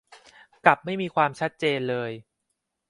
[0.65, 2.11] กับไม่มีความชัดเจนเลย